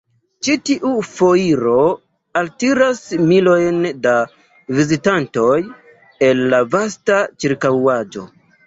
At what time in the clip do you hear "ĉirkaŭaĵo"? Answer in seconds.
7.45-8.31